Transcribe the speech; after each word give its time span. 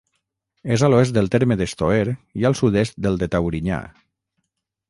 És 0.75 0.83
a 0.85 0.89
l'oest 0.93 1.13
del 1.17 1.29
terme 1.35 1.57
d'Estoer 1.59 2.07
i 2.41 2.49
al 2.51 2.57
sud-est 2.63 3.01
del 3.09 3.23
de 3.25 3.31
Taurinyà. 3.37 3.83